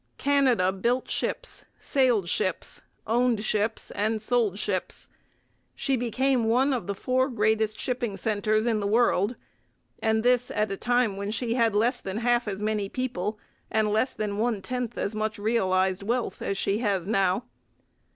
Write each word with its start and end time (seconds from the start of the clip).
Canada 0.17 0.71
built 0.71 1.07
ships, 1.11 1.63
sailed 1.79 2.27
ships, 2.27 2.81
owned 3.05 3.45
ships, 3.45 3.91
and 3.91 4.19
sold 4.19 4.57
ships. 4.57 5.07
She 5.75 5.95
became 5.95 6.45
one 6.45 6.73
of 6.73 6.87
the 6.87 6.95
four 6.95 7.29
greatest 7.29 7.79
shipping 7.79 8.17
centres 8.17 8.65
in 8.65 8.79
the 8.79 8.87
world; 8.87 9.35
and 9.99 10.23
this 10.23 10.49
at 10.49 10.71
a 10.71 10.75
time 10.75 11.17
when 11.17 11.29
she 11.29 11.53
had 11.53 11.75
less 11.75 12.01
than 12.01 12.17
half 12.17 12.47
as 12.47 12.63
many 12.63 12.89
people 12.89 13.37
and 13.69 13.89
less 13.89 14.13
than 14.13 14.39
one 14.39 14.63
tenth 14.63 14.97
as 14.97 15.13
much 15.13 15.37
realized 15.37 16.01
wealth 16.01 16.41
as 16.41 16.57
she 16.57 16.79
has 16.79 17.07
now. 17.07 17.45